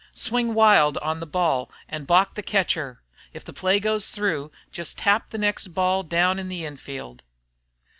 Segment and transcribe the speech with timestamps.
[0.15, 3.03] Swing wild on the ball an' balk the catcher.
[3.33, 7.21] If the play goes through jest tap the next ball down in the infield."